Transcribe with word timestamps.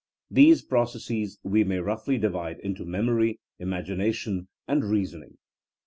These 0.31 0.63
processes 0.63 1.37
we 1.43 1.63
may 1.63 1.77
roughly 1.77 2.17
di 2.17 2.27
vide 2.27 2.57
into 2.61 2.85
memory, 2.85 3.39
imagination 3.59 4.47
and 4.67 4.83
reasoning. 4.83 5.37